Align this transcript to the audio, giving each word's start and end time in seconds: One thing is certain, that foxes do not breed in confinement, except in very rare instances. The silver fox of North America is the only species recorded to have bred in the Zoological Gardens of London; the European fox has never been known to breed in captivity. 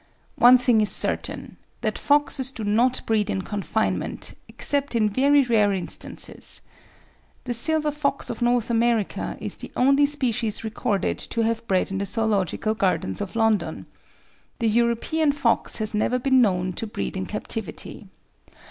One 0.39 0.57
thing 0.57 0.81
is 0.81 0.89
certain, 0.89 1.57
that 1.81 1.95
foxes 1.99 2.51
do 2.51 2.63
not 2.63 3.01
breed 3.05 3.29
in 3.29 3.43
confinement, 3.43 4.33
except 4.47 4.95
in 4.95 5.07
very 5.11 5.43
rare 5.43 5.71
instances. 5.73 6.61
The 7.43 7.53
silver 7.53 7.91
fox 7.91 8.31
of 8.31 8.41
North 8.41 8.71
America 8.71 9.37
is 9.39 9.57
the 9.57 9.71
only 9.75 10.07
species 10.07 10.63
recorded 10.63 11.19
to 11.19 11.41
have 11.41 11.67
bred 11.67 11.91
in 11.91 11.99
the 11.99 12.07
Zoological 12.07 12.73
Gardens 12.73 13.21
of 13.21 13.35
London; 13.35 13.85
the 14.57 14.67
European 14.69 15.31
fox 15.33 15.75
has 15.77 15.93
never 15.93 16.17
been 16.17 16.41
known 16.41 16.73
to 16.73 16.87
breed 16.87 17.15
in 17.15 17.27
captivity. 17.27 18.07